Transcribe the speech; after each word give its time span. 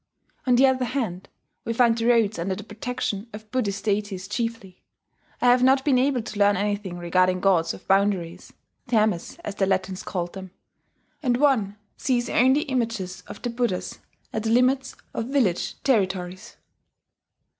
On 0.47 0.55
the 0.55 0.65
other 0.65 0.85
hand, 0.85 1.29
we 1.63 1.73
find 1.73 1.95
the 1.95 2.07
roads 2.07 2.39
under 2.39 2.55
the 2.55 2.63
protection 2.63 3.27
of 3.33 3.51
Buddhist 3.51 3.85
deities 3.85 4.27
chiefly. 4.27 4.81
I 5.39 5.45
have 5.51 5.61
not 5.61 5.85
been 5.85 5.99
able 5.99 6.23
to 6.23 6.39
learn 6.39 6.57
anything 6.57 6.97
regarding 6.97 7.39
gods 7.39 7.71
of 7.75 7.85
boundaries, 7.87 8.51
termes, 8.87 9.37
as 9.43 9.53
the 9.53 9.67
Latins 9.67 10.01
called 10.01 10.33
them; 10.33 10.49
and 11.21 11.37
one 11.37 11.75
sees 11.97 12.31
only 12.31 12.61
images 12.61 13.21
of 13.27 13.43
the 13.43 13.51
Buddhas 13.51 13.99
at 14.33 14.41
the 14.41 14.49
limits 14.49 14.95
of 15.13 15.27
village 15.27 15.79
territories. 15.83 16.57